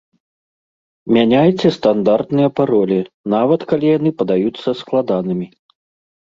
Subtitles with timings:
[1.17, 2.97] Мяняйце стандартныя паролі,
[3.35, 5.47] нават калі яны падаюцца складанымі.